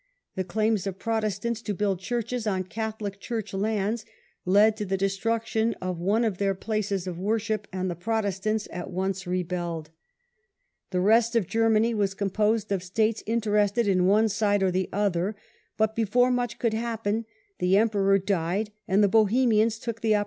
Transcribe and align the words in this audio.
The 0.33 0.43
claims 0.43 0.87
of 0.87 0.97
Protestants 0.97 1.61
to 1.61 1.75
build 1.75 1.99
churches 1.99 2.47
on 2.47 2.63
Catholic 2.63 3.19
church 3.19 3.53
lands 3.53 4.03
led 4.45 4.75
to 4.77 4.83
the 4.85 4.97
destruction 4.97 5.75
of 5.79 5.99
one 5.99 6.25
of 6.25 6.39
their 6.39 6.55
places 6.55 7.05
of 7.05 7.19
worship, 7.19 7.67
and 7.71 7.87
the 7.87 7.93
Protestants 7.95 8.67
at 8.73 8.89
once 8.89 9.27
rebelled. 9.27 9.91
The 10.89 10.99
rest 11.01 11.35
1 11.35 11.43
6 11.43 11.53
THE 11.53 11.59
king's 11.59 11.65
indecision. 11.65 11.67
of 11.69 11.69
Germany 11.69 11.93
was 11.93 12.13
composed 12.15 12.71
of 12.71 12.83
states 12.83 13.23
interested 13.27 13.87
in 13.87 14.07
one 14.07 14.27
side 14.27 14.63
or 14.63 14.71
the 14.71 14.89
other; 14.91 15.35
but 15.77 15.95
before 15.95 16.31
much 16.31 16.57
could 16.57 16.73
happen 16.73 17.25
the 17.59 17.77
Em 17.77 17.85
The 17.85 17.91
Bohemian 17.91 18.03
peror 18.21 18.25
died, 18.25 18.71
and 18.87 19.03
the 19.03 19.07
Bohemians 19.07 19.77
took 19.77 20.01
the 20.01 20.13
oppor 20.13 20.15
Eiection. 20.15 20.19